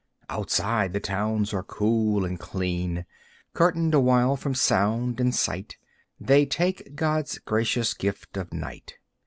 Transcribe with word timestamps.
Outside 0.31 0.93
the 0.93 0.99
towns 0.99 1.53
are 1.53 1.61
cool 1.61 2.25
and 2.25 2.39
clean; 2.39 3.05
Curtained 3.53 3.93
awhile 3.93 4.35
from 4.35 4.55
sound 4.55 5.19
and 5.19 5.35
sight 5.35 5.77
They 6.19 6.43
take 6.47 6.95
God's 6.95 7.37
gracious 7.37 7.93
gift 7.93 8.35
of 8.35 8.51
night. 8.51 8.95